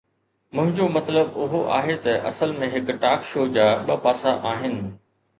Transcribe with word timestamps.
منهنجو 0.53 0.85
مطلب 0.93 1.35
اهو 1.43 1.57
هو 1.73 1.91
ته 2.05 2.13
اصل 2.29 2.55
۾ 2.63 2.69
هڪ 2.77 2.95
ٽاڪ 3.03 3.27
شو 3.33 3.45
جا 3.59 3.67
ٻه 3.91 3.99
پاسا 4.07 4.33
آهن. 4.53 4.75